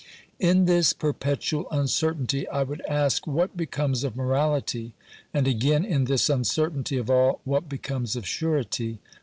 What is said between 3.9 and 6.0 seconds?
of morality, and again,